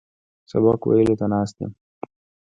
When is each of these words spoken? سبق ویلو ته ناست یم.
سبق 0.51 0.81
ویلو 0.85 1.15
ته 1.19 1.25
ناست 1.31 1.55
یم. 1.61 1.71